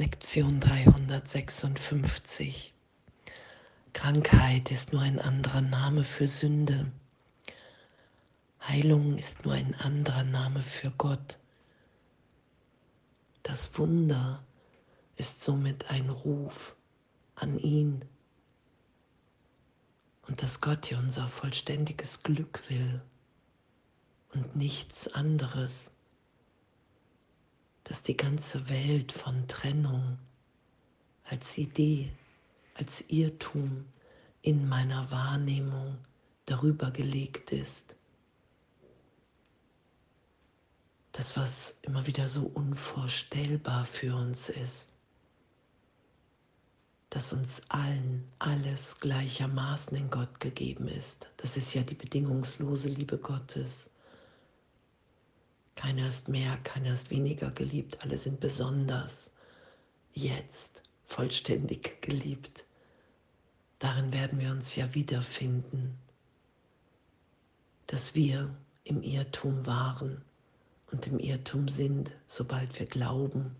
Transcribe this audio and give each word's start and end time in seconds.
Lektion 0.00 0.60
356. 0.60 2.72
Krankheit 3.92 4.70
ist 4.70 4.92
nur 4.92 5.02
ein 5.02 5.18
anderer 5.18 5.60
Name 5.60 6.04
für 6.04 6.28
Sünde. 6.28 6.92
Heilung 8.62 9.18
ist 9.18 9.44
nur 9.44 9.54
ein 9.54 9.74
anderer 9.74 10.22
Name 10.22 10.62
für 10.62 10.92
Gott. 10.92 11.40
Das 13.42 13.76
Wunder 13.76 14.44
ist 15.16 15.42
somit 15.42 15.90
ein 15.90 16.10
Ruf 16.10 16.76
an 17.34 17.58
ihn 17.58 18.04
und 20.28 20.44
dass 20.44 20.60
Gott 20.60 20.90
dir 20.90 20.98
unser 20.98 21.26
vollständiges 21.26 22.22
Glück 22.22 22.62
will 22.68 23.02
und 24.32 24.54
nichts 24.54 25.12
anderes 25.12 25.90
dass 27.88 28.02
die 28.02 28.16
ganze 28.16 28.68
Welt 28.68 29.12
von 29.12 29.48
Trennung 29.48 30.18
als 31.24 31.56
Idee, 31.56 32.12
als 32.74 33.02
Irrtum 33.08 33.86
in 34.42 34.68
meiner 34.68 35.10
Wahrnehmung 35.10 35.96
darüber 36.44 36.90
gelegt 36.90 37.50
ist. 37.50 37.96
Das, 41.12 41.36
was 41.36 41.78
immer 41.82 42.06
wieder 42.06 42.28
so 42.28 42.42
unvorstellbar 42.42 43.86
für 43.86 44.14
uns 44.14 44.50
ist, 44.50 44.92
dass 47.08 47.32
uns 47.32 47.62
allen 47.70 48.30
alles 48.38 49.00
gleichermaßen 49.00 49.96
in 49.96 50.10
Gott 50.10 50.40
gegeben 50.40 50.88
ist. 50.88 51.30
Das 51.38 51.56
ist 51.56 51.72
ja 51.72 51.82
die 51.82 51.94
bedingungslose 51.94 52.88
Liebe 52.88 53.16
Gottes. 53.16 53.90
Keiner 55.78 56.08
ist 56.08 56.28
mehr, 56.28 56.56
keiner 56.64 56.94
ist 56.94 57.12
weniger 57.12 57.52
geliebt, 57.52 58.02
alle 58.02 58.18
sind 58.18 58.40
besonders, 58.40 59.30
jetzt 60.12 60.82
vollständig 61.06 62.02
geliebt. 62.02 62.64
Darin 63.78 64.12
werden 64.12 64.40
wir 64.40 64.50
uns 64.50 64.74
ja 64.74 64.92
wiederfinden, 64.92 65.96
dass 67.86 68.16
wir 68.16 68.52
im 68.82 69.04
Irrtum 69.04 69.66
waren 69.66 70.24
und 70.90 71.06
im 71.06 71.20
Irrtum 71.20 71.68
sind, 71.68 72.10
sobald 72.26 72.76
wir 72.80 72.86
glauben, 72.86 73.54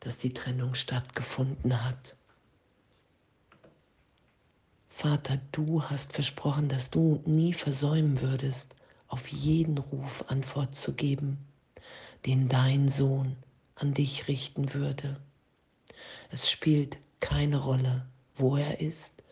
dass 0.00 0.18
die 0.18 0.34
Trennung 0.34 0.74
stattgefunden 0.74 1.82
hat. 1.82 2.14
Vater, 4.90 5.40
du 5.52 5.82
hast 5.82 6.12
versprochen, 6.12 6.68
dass 6.68 6.90
du 6.90 7.22
nie 7.24 7.54
versäumen 7.54 8.20
würdest, 8.20 8.74
auf 9.12 9.28
jeden 9.28 9.76
Ruf 9.76 10.24
Antwort 10.28 10.74
zu 10.74 10.94
geben, 10.94 11.36
den 12.24 12.48
dein 12.48 12.88
Sohn 12.88 13.36
an 13.74 13.92
dich 13.92 14.26
richten 14.26 14.72
würde. 14.72 15.20
Es 16.30 16.50
spielt 16.50 16.96
keine 17.20 17.58
Rolle, 17.58 18.06
wo 18.36 18.56
er 18.56 18.80
ist, 18.80 19.22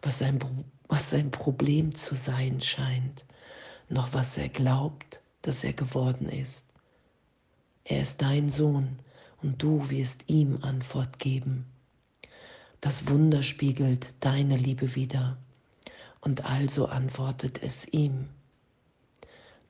was 0.00 0.18
sein, 0.18 0.38
was 0.88 1.10
sein 1.10 1.30
Problem 1.30 1.94
zu 1.94 2.14
sein 2.14 2.62
scheint, 2.62 3.26
noch 3.90 4.14
was 4.14 4.38
er 4.38 4.48
glaubt, 4.48 5.20
dass 5.42 5.64
er 5.64 5.74
geworden 5.74 6.30
ist. 6.30 6.64
Er 7.84 8.00
ist 8.00 8.22
dein 8.22 8.48
Sohn 8.48 8.98
und 9.42 9.62
du 9.62 9.90
wirst 9.90 10.30
ihm 10.30 10.60
Antwort 10.62 11.18
geben. 11.18 11.66
Das 12.80 13.06
Wunder 13.10 13.42
spiegelt 13.42 14.14
deine 14.20 14.56
Liebe 14.56 14.94
wider 14.94 15.36
und 16.22 16.46
also 16.46 16.86
antwortet 16.86 17.62
es 17.62 17.86
ihm. 17.92 18.30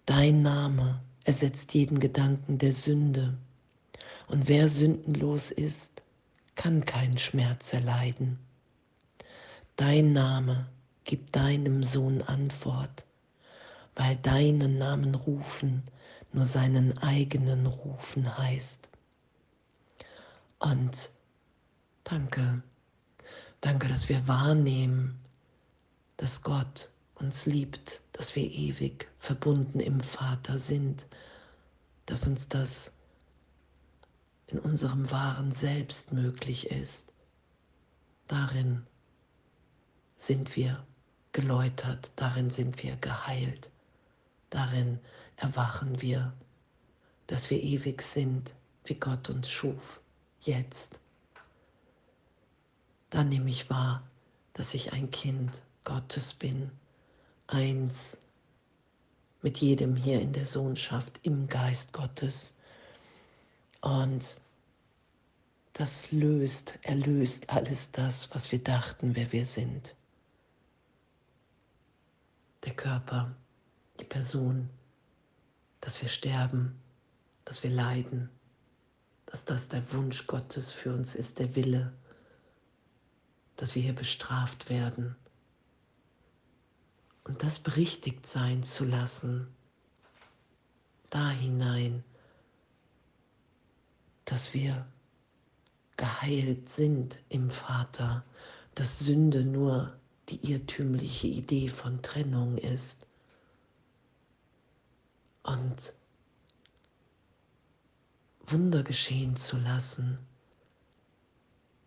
Dein 0.06 0.42
Name 0.42 1.00
ersetzt 1.24 1.74
jeden 1.74 1.98
Gedanken 1.98 2.58
der 2.58 2.72
Sünde. 2.72 3.36
Und 4.28 4.46
wer 4.46 4.68
sündenlos 4.68 5.50
ist, 5.50 6.02
kann 6.54 6.84
keinen 6.84 7.18
Schmerz 7.18 7.72
erleiden. 7.72 8.38
Dein 9.74 10.12
Name 10.12 10.68
gibt 11.02 11.34
deinem 11.34 11.82
Sohn 11.82 12.22
Antwort, 12.22 13.04
weil 13.96 14.16
deinen 14.16 14.78
Namen 14.78 15.16
rufen 15.16 15.82
nur 16.32 16.44
seinen 16.44 16.96
eigenen 16.98 17.66
rufen 17.66 18.38
heißt. 18.38 18.88
Und 20.60 21.10
danke, 22.04 22.62
danke, 23.60 23.88
dass 23.88 24.08
wir 24.08 24.26
wahrnehmen, 24.28 25.18
dass 26.16 26.42
Gott 26.42 26.90
uns 27.16 27.46
liebt, 27.46 28.02
dass 28.12 28.36
wir 28.36 28.50
ewig 28.50 29.08
verbunden 29.18 29.80
im 29.80 30.00
Vater 30.00 30.58
sind, 30.58 31.06
dass 32.04 32.26
uns 32.26 32.48
das 32.48 32.92
in 34.46 34.58
unserem 34.58 35.10
wahren 35.10 35.50
Selbst 35.50 36.12
möglich 36.12 36.70
ist. 36.70 37.12
Darin 38.28 38.86
sind 40.16 40.56
wir 40.56 40.84
geläutert, 41.32 42.12
darin 42.16 42.50
sind 42.50 42.82
wir 42.82 42.96
geheilt, 42.96 43.70
darin 44.50 45.00
erwachen 45.36 46.00
wir, 46.00 46.32
dass 47.26 47.50
wir 47.50 47.62
ewig 47.62 48.02
sind, 48.02 48.54
wie 48.84 48.94
Gott 48.94 49.28
uns 49.28 49.50
schuf, 49.50 50.00
jetzt. 50.40 51.00
Dann 53.10 53.28
nehme 53.28 53.50
ich 53.50 53.68
wahr, 53.68 54.08
dass 54.52 54.74
ich 54.74 54.92
ein 54.92 55.10
Kind 55.10 55.62
Gottes 55.84 56.34
bin 56.34 56.70
eins 57.46 58.20
mit 59.42 59.58
jedem 59.58 59.96
hier 59.96 60.20
in 60.20 60.32
der 60.32 60.46
Sohnschaft 60.46 61.20
im 61.22 61.46
Geist 61.46 61.92
Gottes. 61.92 62.56
Und 63.80 64.40
das 65.72 66.10
löst, 66.10 66.78
erlöst 66.82 67.50
alles 67.50 67.92
das, 67.92 68.34
was 68.34 68.50
wir 68.50 68.58
dachten, 68.58 69.14
wer 69.14 69.30
wir 69.32 69.44
sind. 69.44 69.94
Der 72.64 72.74
Körper, 72.74 73.36
die 74.00 74.04
Person, 74.04 74.68
dass 75.80 76.02
wir 76.02 76.08
sterben, 76.08 76.80
dass 77.44 77.62
wir 77.62 77.70
leiden, 77.70 78.28
dass 79.26 79.44
das 79.44 79.68
der 79.68 79.92
Wunsch 79.92 80.26
Gottes 80.26 80.72
für 80.72 80.92
uns 80.92 81.14
ist, 81.14 81.38
der 81.38 81.54
Wille, 81.54 81.92
dass 83.56 83.74
wir 83.74 83.82
hier 83.82 83.94
bestraft 83.94 84.68
werden 84.68 85.14
und 87.26 87.42
das 87.42 87.58
berichtigt 87.58 88.24
sein 88.24 88.62
zu 88.62 88.84
lassen, 88.84 89.48
da 91.10 91.30
hinein, 91.30 92.04
dass 94.24 94.54
wir 94.54 94.86
geheilt 95.96 96.68
sind 96.68 97.18
im 97.28 97.50
Vater, 97.50 98.24
dass 98.76 99.00
Sünde 99.00 99.44
nur 99.44 99.98
die 100.28 100.52
irrtümliche 100.52 101.26
Idee 101.26 101.68
von 101.68 102.00
Trennung 102.02 102.58
ist 102.58 103.06
und 105.42 105.94
Wunder 108.46 108.84
geschehen 108.84 109.34
zu 109.34 109.56
lassen, 109.56 110.18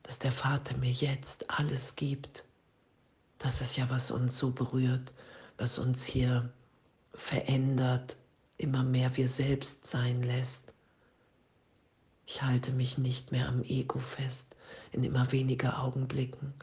dass 0.04 0.20
der 0.20 0.34
Vater 0.34 0.76
mir 0.78 0.92
jetzt 0.92 1.50
alles 1.50 1.96
gibt. 1.96 2.44
Das 3.38 3.62
ist 3.62 3.78
ja, 3.78 3.90
was 3.90 4.12
uns 4.12 4.38
so 4.38 4.52
berührt, 4.52 5.14
was 5.60 5.78
uns 5.78 6.06
hier 6.06 6.50
verändert, 7.14 8.18
immer 8.58 8.84
mehr 8.84 9.16
wir 9.18 9.28
selbst 9.28 9.86
sein 9.86 10.24
lässt. 10.24 10.74
Ich 12.26 12.42
halte 12.42 12.72
mich 12.72 12.98
nicht 12.98 13.32
mehr 13.32 13.48
am 13.48 13.62
Ego 13.64 14.00
fest 14.00 14.56
in 14.92 15.04
immer 15.04 15.32
weniger 15.32 15.84
Augenblicken, 15.84 16.54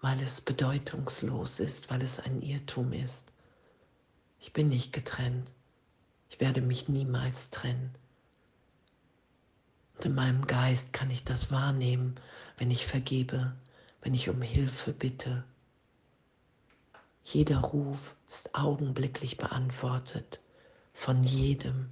weil 0.00 0.20
es 0.20 0.40
bedeutungslos 0.40 1.60
ist, 1.60 1.88
weil 1.88 2.02
es 2.02 2.18
ein 2.18 2.40
Irrtum 2.42 2.92
ist. 2.92 3.32
Ich 4.40 4.52
bin 4.52 4.68
nicht 4.68 4.92
getrennt. 4.92 5.52
Ich 6.28 6.40
werde 6.40 6.60
mich 6.60 6.88
niemals 6.88 7.50
trennen. 7.50 7.94
Und 9.94 10.04
in 10.06 10.14
meinem 10.14 10.46
Geist 10.46 10.92
kann 10.92 11.10
ich 11.10 11.22
das 11.22 11.52
wahrnehmen, 11.52 12.16
wenn 12.58 12.70
ich 12.70 12.86
vergebe, 12.86 13.54
wenn 14.02 14.14
ich 14.14 14.28
um 14.28 14.42
Hilfe 14.42 14.92
bitte, 14.92 15.44
jeder 17.32 17.58
Ruf 17.58 18.14
ist 18.28 18.54
augenblicklich 18.54 19.36
beantwortet, 19.36 20.40
von 20.94 21.24
jedem 21.24 21.90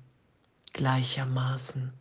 gleichermaßen. 0.72 1.92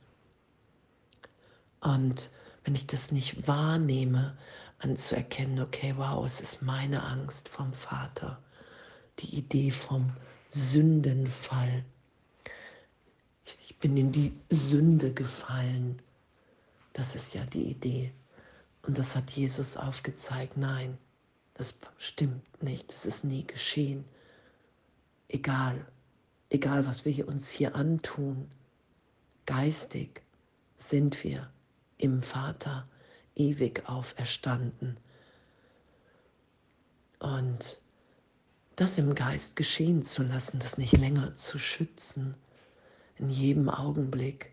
Und 1.82 2.30
wenn 2.64 2.76
ich 2.76 2.86
das 2.86 3.12
nicht 3.12 3.48
wahrnehme, 3.48 4.38
anzuerkennen, 4.78 5.62
okay, 5.62 5.96
wow, 5.98 6.24
es 6.24 6.42
ist 6.42 6.62
meine 6.62 7.02
Angst 7.04 7.50
vom 7.50 7.74
Vater, 7.74 8.40
die 9.18 9.36
Idee 9.36 9.72
vom 9.72 10.14
Sündenfall. 10.52 11.84
Ich 13.62 13.80
bin 13.80 13.98
in 13.98 14.12
die 14.12 14.34
Sünde 14.52 15.12
gefallen. 15.12 16.00
Das 16.94 17.16
ist 17.16 17.34
ja 17.34 17.44
die 17.48 17.64
Idee. 17.64 18.14
Und 18.84 19.00
das 19.00 19.16
hat 19.16 19.32
Jesus 19.32 19.76
aufgezeigt. 19.76 20.56
Nein, 20.56 21.00
das 21.54 21.76
stimmt 21.98 22.64
nicht, 22.64 22.92
das 22.92 23.06
ist 23.06 23.24
nie 23.24 23.46
geschehen. 23.46 24.06
Egal, 25.28 25.86
egal 26.50 26.86
was 26.86 27.06
wir 27.06 27.28
uns 27.28 27.50
hier 27.50 27.76
antun, 27.76 28.50
geistig 29.46 30.24
sind 30.76 31.24
wir 31.24 31.52
im 31.98 32.24
Vater, 32.24 32.88
ewig 33.36 33.88
auferstanden. 33.88 34.98
Und 37.20 37.80
das 38.76 38.98
im 38.98 39.16
Geist 39.16 39.56
geschehen 39.56 40.02
zu 40.02 40.24
lassen, 40.24 40.60
das 40.60 40.78
nicht 40.78 40.98
länger 40.98 41.36
zu 41.36 41.60
schützen, 41.60 42.36
in 43.18 43.30
jedem 43.30 43.70
Augenblick 43.70 44.52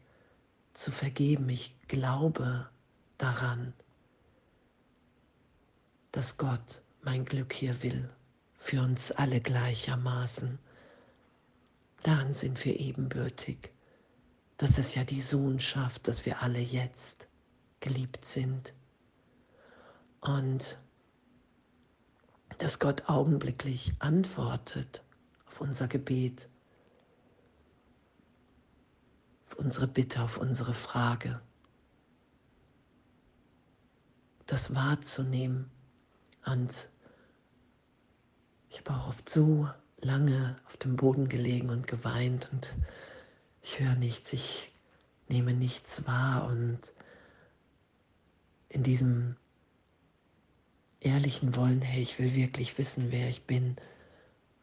zu 0.74 0.92
vergeben. 0.92 1.48
Ich 1.48 1.74
glaube 1.88 2.68
daran, 3.18 3.72
dass 6.12 6.36
Gott 6.36 6.82
mein 7.02 7.24
Glück 7.24 7.52
hier 7.52 7.82
will, 7.82 8.10
für 8.56 8.82
uns 8.82 9.10
alle 9.12 9.40
gleichermaßen. 9.40 10.58
Daran 12.02 12.34
sind 12.34 12.64
wir 12.64 12.78
ebenbürtig. 12.78 13.70
Das 14.56 14.78
ist 14.78 14.94
ja 14.94 15.04
die 15.04 15.20
Sohnschaft, 15.20 16.06
dass 16.08 16.26
wir 16.26 16.42
alle 16.42 16.58
jetzt 16.60 17.28
geliebt 17.80 18.24
sind. 18.24 18.74
Und 20.20 20.78
dass 22.58 22.78
Gott 22.78 23.08
augenblicklich 23.08 23.94
antwortet 24.00 25.02
auf 25.46 25.62
unser 25.62 25.88
Gebet, 25.88 26.48
auf 29.46 29.54
unsere 29.54 29.88
Bitte, 29.88 30.22
auf 30.22 30.36
unsere 30.36 30.74
Frage. 30.74 31.40
Das 34.46 34.74
wahrzunehmen. 34.74 35.70
Und 36.46 36.88
ich 38.70 38.78
habe 38.78 38.92
auch 38.92 39.08
oft 39.08 39.28
so 39.28 39.68
lange 39.98 40.56
auf 40.66 40.76
dem 40.76 40.96
Boden 40.96 41.28
gelegen 41.28 41.70
und 41.70 41.86
geweint 41.86 42.48
und 42.52 42.74
ich 43.62 43.78
höre 43.80 43.96
nichts, 43.96 44.32
ich 44.32 44.72
nehme 45.28 45.52
nichts 45.52 46.06
wahr 46.06 46.46
und 46.46 46.80
in 48.68 48.82
diesem 48.82 49.36
ehrlichen 51.00 51.56
Wollen, 51.56 51.82
hey, 51.82 52.02
ich 52.02 52.18
will 52.18 52.34
wirklich 52.34 52.78
wissen, 52.78 53.10
wer 53.10 53.28
ich 53.28 53.44
bin, 53.44 53.76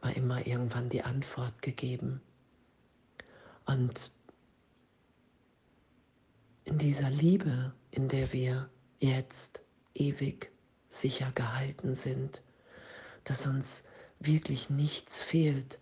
war 0.01 0.15
immer 0.15 0.45
irgendwann 0.45 0.89
die 0.89 1.03
Antwort 1.03 1.61
gegeben. 1.61 2.21
Und 3.65 4.11
in 6.63 6.77
dieser 6.77 7.09
Liebe, 7.09 7.73
in 7.91 8.07
der 8.07 8.31
wir 8.33 8.69
jetzt 8.99 9.61
ewig 9.93 10.51
sicher 10.89 11.31
gehalten 11.33 11.95
sind, 11.95 12.41
dass 13.23 13.45
uns 13.45 13.83
wirklich 14.19 14.69
nichts 14.69 15.21
fehlt, 15.21 15.79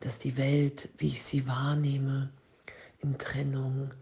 dass 0.00 0.18
die 0.18 0.36
Welt, 0.36 0.88
wie 0.98 1.08
ich 1.08 1.22
sie 1.22 1.46
wahrnehme, 1.46 2.30
in 3.00 3.18
Trennung, 3.18 3.92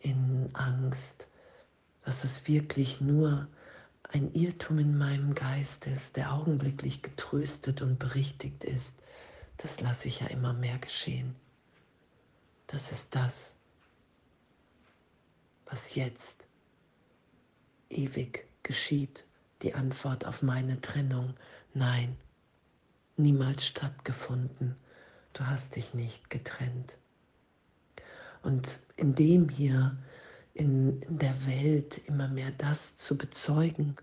in 0.00 0.50
Angst, 0.54 1.28
dass 2.04 2.24
es 2.24 2.48
wirklich 2.48 3.00
nur 3.00 3.48
ein 4.02 4.32
Irrtum 4.34 4.78
in 4.78 4.98
meinem 4.98 5.34
Geist 5.34 5.86
ist, 5.86 6.16
der 6.16 6.32
augenblicklich 6.32 7.02
getröstet 7.02 7.82
und 7.82 7.98
berichtigt 7.98 8.64
ist, 8.64 8.98
das 9.56 9.80
lasse 9.80 10.08
ich 10.08 10.20
ja 10.20 10.26
immer 10.26 10.52
mehr 10.52 10.78
geschehen. 10.78 11.36
Das 12.66 12.92
ist 12.92 13.14
das, 13.14 13.56
was 15.66 15.94
jetzt 15.94 16.46
ewig 17.88 18.48
geschieht, 18.62 19.24
die 19.62 19.74
Antwort 19.74 20.26
auf 20.26 20.42
meine 20.42 20.80
Trennung. 20.80 21.34
Nein, 21.74 22.16
niemals 23.16 23.66
stattgefunden. 23.66 24.76
Du 25.32 25.46
hast 25.46 25.76
dich 25.76 25.94
nicht 25.94 26.30
getrennt. 26.30 26.96
Und 28.42 28.80
in 28.96 29.14
dem 29.14 29.48
hier, 29.48 29.96
in, 30.54 31.00
in 31.02 31.18
der 31.18 31.46
Welt 31.46 32.00
immer 32.06 32.28
mehr 32.28 32.50
das 32.58 32.96
zu 32.96 33.16
bezeugen, 33.16 33.96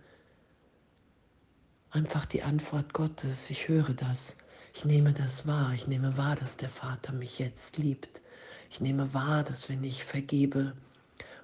einfach 1.89 2.25
die 2.25 2.44
Antwort 2.44 2.94
Gottes, 2.94 3.50
ich 3.50 3.68
höre 3.68 3.94
das, 3.94 4.38
ich 4.74 4.86
nehme 4.86 5.12
das 5.12 5.48
wahr, 5.48 5.74
ich 5.74 5.88
nehme 5.88 6.18
wahr, 6.18 6.36
dass 6.36 6.57
der 6.57 6.69
Vater 6.69 7.12
mich 7.12 7.39
jetzt 7.39 7.77
liebt. 7.77 8.21
Ich 8.69 8.80
nehme 8.80 9.13
wahr, 9.13 9.44
dass 9.44 9.69
wenn 9.69 9.83
ich 9.83 10.04
vergebe 10.04 10.74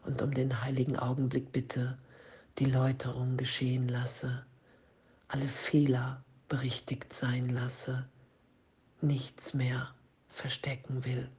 und 0.05 0.21
um 0.21 0.33
den 0.33 0.61
heiligen 0.61 0.97
Augenblick 0.97 1.51
bitte, 1.51 1.97
die 2.59 2.65
Läuterung 2.65 3.37
geschehen 3.37 3.87
lasse, 3.87 4.45
alle 5.27 5.49
Fehler 5.49 6.23
berichtigt 6.47 7.13
sein 7.13 7.49
lasse, 7.49 8.07
nichts 9.01 9.53
mehr 9.53 9.93
verstecken 10.29 11.03
will 11.05 11.29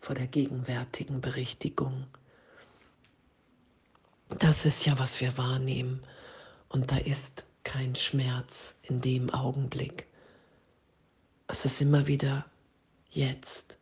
vor 0.00 0.14
der 0.14 0.26
gegenwärtigen 0.26 1.20
Berichtigung. 1.20 2.06
Das 4.38 4.64
ist 4.64 4.84
ja, 4.86 4.98
was 4.98 5.20
wir 5.20 5.36
wahrnehmen. 5.36 6.02
Und 6.68 6.90
da 6.90 6.96
ist 6.96 7.44
kein 7.64 7.94
Schmerz 7.94 8.74
in 8.82 9.00
dem 9.00 9.30
Augenblick. 9.30 10.06
Es 11.46 11.64
ist 11.64 11.80
immer 11.80 12.06
wieder 12.06 12.46
jetzt 13.10 13.78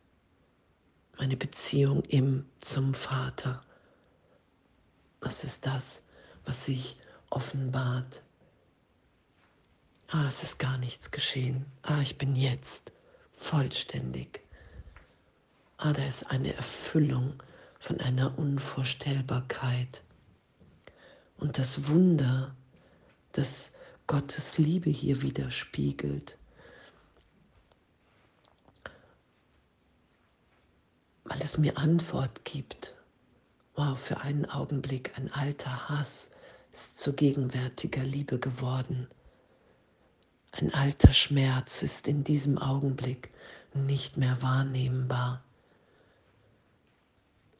meine 1.17 1.37
Beziehung 1.37 2.03
im 2.03 2.45
zum 2.59 2.93
Vater. 2.93 3.63
Das 5.21 5.43
ist 5.43 5.65
das, 5.65 6.03
was 6.45 6.65
sich 6.65 6.97
offenbart. 7.29 8.23
Ah, 10.07 10.27
es 10.27 10.43
ist 10.43 10.59
gar 10.59 10.77
nichts 10.77 11.11
geschehen. 11.11 11.65
Ah, 11.81 12.01
ich 12.01 12.17
bin 12.17 12.35
jetzt 12.35 12.91
vollständig 13.31 14.41
Ah, 15.83 15.93
da 15.93 16.05
ist 16.05 16.29
eine 16.29 16.53
Erfüllung 16.53 17.41
von 17.79 17.99
einer 18.01 18.37
Unvorstellbarkeit. 18.37 20.03
Und 21.37 21.57
das 21.57 21.87
Wunder, 21.87 22.55
das 23.31 23.71
Gottes 24.05 24.59
Liebe 24.59 24.91
hier 24.91 25.23
widerspiegelt. 25.23 26.37
Weil 31.23 31.41
es 31.41 31.57
mir 31.57 31.75
Antwort 31.79 32.45
gibt. 32.45 32.93
Wow, 33.75 33.97
für 33.97 34.19
einen 34.21 34.45
Augenblick 34.49 35.17
ein 35.17 35.31
alter 35.31 35.89
Hass 35.89 36.31
ist 36.73 36.99
zu 36.99 37.13
gegenwärtiger 37.13 38.03
Liebe 38.03 38.37
geworden. 38.37 39.07
Ein 40.51 40.73
alter 40.73 41.13
Schmerz 41.13 41.81
ist 41.81 42.07
in 42.07 42.23
diesem 42.25 42.57
Augenblick 42.57 43.29
nicht 43.73 44.17
mehr 44.17 44.41
wahrnehmbar. 44.41 45.43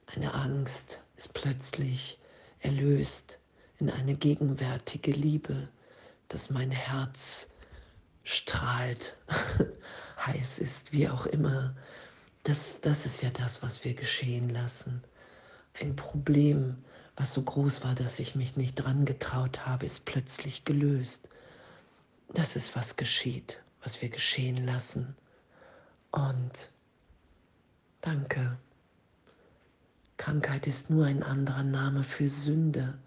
Eine 0.07 0.33
Angst 0.33 1.01
ist 1.15 1.33
plötzlich 1.33 2.19
erlöst 2.59 3.39
in 3.79 3.89
eine 3.89 4.13
gegenwärtige 4.15 5.11
Liebe, 5.11 5.69
dass 6.27 6.49
mein 6.49 6.71
Herz 6.71 7.47
strahlt, 8.23 9.15
heiß 10.25 10.59
ist, 10.59 10.91
wie 10.91 11.07
auch 11.07 11.25
immer. 11.25 11.75
Das, 12.43 12.81
das 12.81 13.05
ist 13.05 13.23
ja 13.23 13.29
das, 13.29 13.63
was 13.63 13.85
wir 13.85 13.93
geschehen 13.93 14.49
lassen. 14.49 15.03
Ein 15.79 15.95
Problem, 15.95 16.77
was 17.15 17.33
so 17.33 17.41
groß 17.41 17.83
war, 17.83 17.95
dass 17.95 18.19
ich 18.19 18.35
mich 18.35 18.57
nicht 18.57 18.75
dran 18.75 19.05
getraut 19.05 19.65
habe, 19.65 19.85
ist 19.85 20.05
plötzlich 20.05 20.65
gelöst. 20.65 21.29
Das 22.33 22.55
ist, 22.55 22.75
was 22.75 22.95
geschieht, 22.95 23.61
was 23.83 24.01
wir 24.01 24.09
geschehen 24.09 24.65
lassen. 24.65 25.15
Und 26.11 26.71
danke. 28.01 28.57
Krankheit 30.17 30.67
ist 30.67 30.89
nur 30.89 31.05
ein 31.05 31.23
anderer 31.23 31.63
Name 31.63 32.03
für 32.03 32.29
Sünde. 32.29 32.97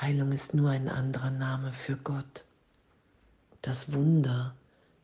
Heilung 0.00 0.32
ist 0.32 0.54
nur 0.54 0.70
ein 0.70 0.88
anderer 0.88 1.30
Name 1.30 1.72
für 1.72 1.96
Gott. 1.96 2.44
Das 3.62 3.92
Wunder 3.92 4.54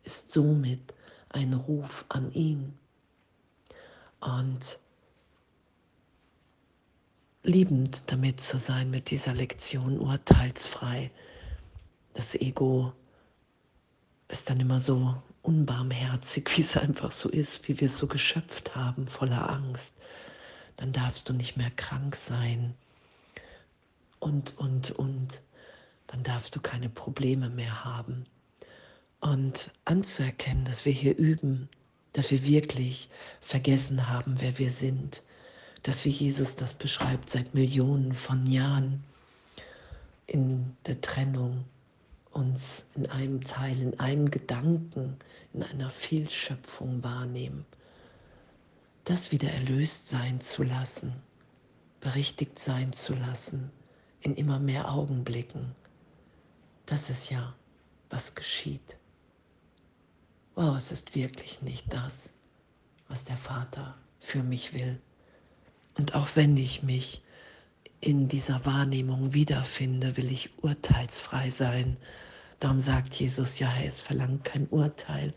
ist 0.03 0.31
somit 0.31 0.95
ein 1.29 1.53
Ruf 1.53 2.05
an 2.09 2.33
ihn. 2.33 2.79
Und 4.21 4.79
liebend 7.47 8.03
damit 8.07 8.41
zu 8.41 8.59
sein 8.59 8.91
mit 8.91 9.11
dieser 9.11 9.35
Lektion, 9.35 9.99
urteilsfrei. 9.99 11.11
Das 12.15 12.35
Ego 12.35 12.93
ist 14.29 14.51
dann 14.51 14.61
immer 14.61 14.81
so 14.81 15.15
unbarmherzig, 15.43 16.49
wie 16.57 16.63
es 16.63 16.77
einfach 16.77 17.11
so 17.11 17.29
ist, 17.29 17.69
wie 17.69 17.81
wir 17.81 17.87
es 17.87 17.99
so 17.99 18.07
geschöpft 18.07 18.75
haben, 18.77 19.07
voller 19.07 19.49
Angst 19.49 19.95
dann 20.77 20.93
darfst 20.93 21.29
du 21.29 21.33
nicht 21.33 21.57
mehr 21.57 21.71
krank 21.71 22.15
sein 22.17 22.75
und, 24.19 24.57
und, 24.59 24.91
und. 24.93 25.41
Dann 26.07 26.23
darfst 26.23 26.55
du 26.55 26.61
keine 26.61 26.89
Probleme 26.89 27.51
mehr 27.51 27.85
haben. 27.85 28.27
Und 29.21 29.71
anzuerkennen, 29.85 30.65
dass 30.65 30.85
wir 30.85 30.93
hier 30.93 31.17
üben, 31.17 31.69
dass 32.13 32.31
wir 32.31 32.45
wirklich 32.45 33.09
vergessen 33.41 34.09
haben, 34.09 34.37
wer 34.39 34.59
wir 34.59 34.71
sind, 34.71 35.23
dass 35.83 36.05
wie 36.05 36.11
Jesus 36.11 36.57
das 36.57 36.75
beschreibt 36.75 37.31
seit 37.31 37.55
Millionen 37.55 38.13
von 38.13 38.47
Jahren 38.47 39.05
in 40.27 40.77
der 40.87 41.01
Trennung 41.01 41.65
uns 42.33 42.87
in 42.95 43.07
einem 43.07 43.43
Teil, 43.45 43.81
in 43.81 43.99
einem 44.01 44.31
Gedanken, 44.31 45.17
in 45.53 45.63
einer 45.63 45.91
Fehlschöpfung 45.91 47.03
wahrnehmen 47.03 47.65
das 49.07 49.31
wieder 49.31 49.49
erlöst 49.49 50.09
sein 50.09 50.41
zu 50.41 50.65
lassen, 50.65 51.15
berichtigt 52.01 52.59
sein 52.59 52.93
zu 52.93 53.15
lassen, 53.15 53.71
in 54.21 54.35
immer 54.35 54.59
mehr 54.59 54.91
Augenblicken. 54.91 55.77
Das 56.87 57.09
ist 57.09 57.31
ja, 57.31 57.55
was 58.11 58.35
geschieht. 58.35 58.99
Wow, 60.57 60.77
es 60.77 60.91
ist 60.91 61.15
wirklich 61.15 61.63
nicht 61.63 61.93
das, 61.93 62.33
was 63.07 63.25
der 63.25 63.37
Vater 63.37 63.97
für 64.19 64.43
mich 64.43 64.75
will. 64.75 65.01
Und 65.97 66.15
auch 66.15 66.29
wenn 66.35 66.57
ich 66.57 66.83
mich 66.83 67.23
in 68.01 68.29
dieser 68.29 68.65
Wahrnehmung 68.65 69.33
wiederfinde, 69.33 70.17
will 70.17 70.31
ich 70.31 70.51
urteilsfrei 70.63 71.51
sein. 71.51 71.97
Darum 72.61 72.81
sagt 72.81 73.15
Jesus, 73.15 73.59
ja, 73.59 73.71
es 73.85 74.01
verlangt 74.01 74.45
kein 74.45 74.67
Urteil, 74.69 75.35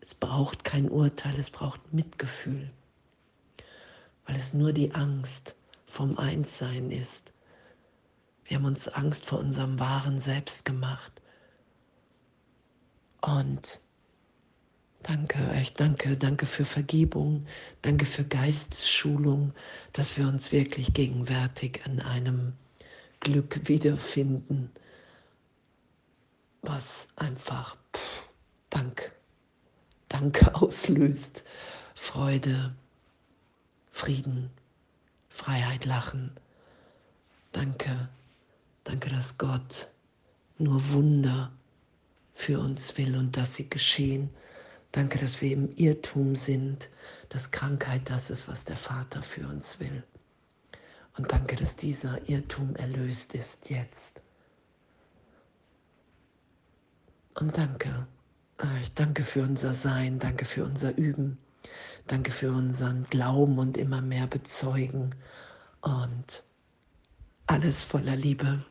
es 0.00 0.14
braucht 0.14 0.64
kein 0.64 0.88
Urteil, 0.88 1.38
es 1.38 1.50
braucht 1.50 1.92
Mitgefühl, 1.92 2.70
weil 4.26 4.36
es 4.36 4.54
nur 4.54 4.72
die 4.72 4.94
Angst 4.94 5.56
vom 5.86 6.18
Einssein 6.18 6.90
ist. 6.90 7.32
Wir 8.44 8.56
haben 8.56 8.64
uns 8.64 8.88
Angst 8.88 9.26
vor 9.26 9.38
unserem 9.38 9.78
wahren 9.78 10.18
Selbst 10.18 10.64
gemacht. 10.64 11.20
Und 13.20 13.80
danke 15.02 15.38
euch, 15.50 15.74
danke, 15.74 16.16
danke 16.16 16.46
für 16.46 16.64
Vergebung, 16.64 17.46
danke 17.82 18.06
für 18.06 18.24
Geistesschulung, 18.24 19.52
dass 19.92 20.16
wir 20.16 20.28
uns 20.28 20.52
wirklich 20.52 20.94
gegenwärtig 20.94 21.80
an 21.86 22.00
einem 22.00 22.52
Glück 23.20 23.68
wiederfinden, 23.68 24.70
was 26.62 27.08
einfach 27.16 27.76
pff, 27.94 28.30
Dank, 28.70 29.12
Danke 30.08 30.54
auslöst. 30.62 31.44
Freude, 31.94 32.74
Frieden, 33.90 34.50
Freiheit, 35.28 35.84
Lachen. 35.84 36.30
Danke, 37.52 38.08
danke, 38.84 39.10
dass 39.10 39.36
Gott 39.36 39.90
nur 40.58 40.90
Wunder 40.92 41.52
für 42.32 42.60
uns 42.60 42.96
will 42.96 43.16
und 43.16 43.36
dass 43.36 43.56
sie 43.56 43.68
geschehen. 43.68 44.30
Danke, 44.92 45.18
dass 45.18 45.40
wir 45.40 45.52
im 45.52 45.70
Irrtum 45.76 46.34
sind, 46.34 46.90
dass 47.28 47.52
Krankheit 47.52 48.10
das 48.10 48.30
ist, 48.30 48.48
was 48.48 48.64
der 48.64 48.76
Vater 48.76 49.22
für 49.22 49.46
uns 49.46 49.78
will. 49.78 50.02
Und 51.16 51.32
danke, 51.32 51.56
dass 51.56 51.76
dieser 51.76 52.28
Irrtum 52.28 52.74
erlöst 52.76 53.34
ist 53.34 53.70
jetzt. 53.70 54.22
Und 57.34 57.56
danke, 57.56 58.06
ah, 58.58 58.76
ich 58.82 58.92
danke 58.94 59.22
für 59.22 59.42
unser 59.42 59.74
Sein, 59.74 60.18
danke 60.18 60.44
für 60.44 60.64
unser 60.64 60.96
Üben, 60.96 61.38
danke 62.06 62.32
für 62.32 62.50
unseren 62.50 63.04
Glauben 63.04 63.58
und 63.58 63.76
immer 63.76 64.02
mehr 64.02 64.26
bezeugen 64.26 65.14
und 65.82 66.42
alles 67.46 67.84
voller 67.84 68.16
Liebe. 68.16 68.64